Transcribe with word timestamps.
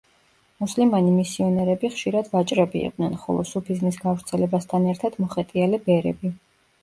მუსლიმანი 0.61 1.11
მისიონერები 1.17 1.89
ხშირად 1.97 2.31
ვაჭრები 2.31 2.81
იყვნენ, 2.87 3.13
ხოლო 3.25 3.45
სუფიზმის 3.49 4.01
გავრცელებასთან 4.05 4.87
ერთად 4.95 5.19
მოხეტიალე 5.25 5.81
ბერები. 5.89 6.33